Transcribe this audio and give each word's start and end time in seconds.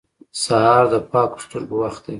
سهار 0.43 0.83
د 0.93 0.95
پاکو 1.11 1.43
سترګو 1.45 1.75
وخت 1.83 2.01
دی. 2.03 2.09